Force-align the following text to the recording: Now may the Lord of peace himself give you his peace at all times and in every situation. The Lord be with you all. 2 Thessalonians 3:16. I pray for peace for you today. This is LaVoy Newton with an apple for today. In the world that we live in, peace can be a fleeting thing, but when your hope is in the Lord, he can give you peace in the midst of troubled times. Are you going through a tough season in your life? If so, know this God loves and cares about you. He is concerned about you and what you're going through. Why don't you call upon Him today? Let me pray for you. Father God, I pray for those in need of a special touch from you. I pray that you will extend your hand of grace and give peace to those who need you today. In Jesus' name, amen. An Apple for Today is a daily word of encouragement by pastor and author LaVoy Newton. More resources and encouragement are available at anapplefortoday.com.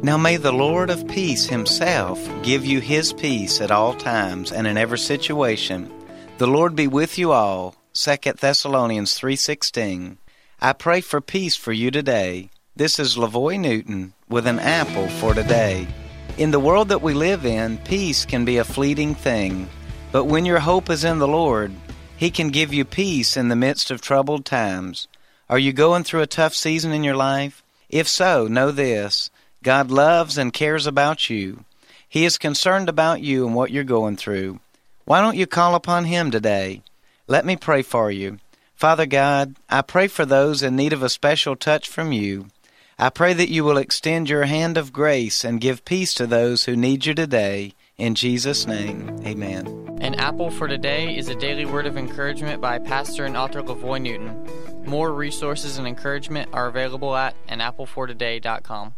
Now 0.00 0.16
may 0.16 0.36
the 0.36 0.52
Lord 0.52 0.90
of 0.90 1.08
peace 1.08 1.46
himself 1.46 2.20
give 2.44 2.64
you 2.64 2.80
his 2.80 3.12
peace 3.12 3.60
at 3.60 3.72
all 3.72 3.94
times 3.94 4.52
and 4.52 4.64
in 4.64 4.78
every 4.78 4.98
situation. 4.98 5.92
The 6.38 6.46
Lord 6.46 6.76
be 6.76 6.86
with 6.86 7.18
you 7.18 7.32
all. 7.32 7.74
2 7.94 8.38
Thessalonians 8.38 9.18
3:16. 9.18 10.18
I 10.60 10.72
pray 10.72 11.00
for 11.00 11.20
peace 11.20 11.56
for 11.56 11.72
you 11.72 11.90
today. 11.90 12.48
This 12.76 13.00
is 13.00 13.16
LaVoy 13.16 13.58
Newton 13.58 14.14
with 14.28 14.46
an 14.46 14.60
apple 14.60 15.08
for 15.08 15.34
today. 15.34 15.88
In 16.36 16.52
the 16.52 16.60
world 16.60 16.90
that 16.90 17.02
we 17.02 17.12
live 17.12 17.44
in, 17.44 17.78
peace 17.78 18.24
can 18.24 18.44
be 18.44 18.56
a 18.56 18.64
fleeting 18.64 19.16
thing, 19.16 19.68
but 20.12 20.26
when 20.26 20.46
your 20.46 20.60
hope 20.60 20.88
is 20.90 21.02
in 21.02 21.18
the 21.18 21.26
Lord, 21.26 21.72
he 22.16 22.30
can 22.30 22.50
give 22.50 22.72
you 22.72 22.84
peace 22.84 23.36
in 23.36 23.48
the 23.48 23.56
midst 23.56 23.90
of 23.90 24.00
troubled 24.00 24.44
times. 24.44 25.08
Are 25.50 25.58
you 25.58 25.72
going 25.72 26.04
through 26.04 26.22
a 26.22 26.28
tough 26.28 26.54
season 26.54 26.92
in 26.92 27.02
your 27.02 27.16
life? 27.16 27.64
If 27.90 28.06
so, 28.06 28.46
know 28.46 28.70
this 28.70 29.30
God 29.62 29.90
loves 29.90 30.38
and 30.38 30.52
cares 30.52 30.86
about 30.86 31.28
you. 31.28 31.64
He 32.08 32.24
is 32.24 32.38
concerned 32.38 32.88
about 32.88 33.20
you 33.20 33.46
and 33.46 33.54
what 33.54 33.70
you're 33.70 33.84
going 33.84 34.16
through. 34.16 34.60
Why 35.04 35.20
don't 35.20 35.36
you 35.36 35.46
call 35.46 35.74
upon 35.74 36.04
Him 36.04 36.30
today? 36.30 36.82
Let 37.26 37.44
me 37.44 37.56
pray 37.56 37.82
for 37.82 38.10
you. 38.10 38.38
Father 38.74 39.06
God, 39.06 39.56
I 39.68 39.82
pray 39.82 40.06
for 40.06 40.24
those 40.24 40.62
in 40.62 40.76
need 40.76 40.92
of 40.92 41.02
a 41.02 41.08
special 41.08 41.56
touch 41.56 41.88
from 41.88 42.12
you. 42.12 42.46
I 42.98 43.10
pray 43.10 43.32
that 43.32 43.50
you 43.50 43.64
will 43.64 43.76
extend 43.76 44.28
your 44.28 44.44
hand 44.44 44.76
of 44.76 44.92
grace 44.92 45.44
and 45.44 45.60
give 45.60 45.84
peace 45.84 46.14
to 46.14 46.26
those 46.26 46.64
who 46.64 46.76
need 46.76 47.04
you 47.04 47.14
today. 47.14 47.74
In 47.96 48.14
Jesus' 48.14 48.66
name, 48.66 49.20
amen. 49.26 49.66
An 50.00 50.14
Apple 50.14 50.50
for 50.50 50.68
Today 50.68 51.16
is 51.16 51.28
a 51.28 51.34
daily 51.34 51.64
word 51.64 51.86
of 51.86 51.96
encouragement 51.96 52.60
by 52.60 52.78
pastor 52.78 53.24
and 53.24 53.36
author 53.36 53.62
LaVoy 53.62 54.00
Newton. 54.00 54.46
More 54.84 55.12
resources 55.12 55.78
and 55.78 55.86
encouragement 55.88 56.50
are 56.52 56.68
available 56.68 57.16
at 57.16 57.34
anapplefortoday.com. 57.48 58.94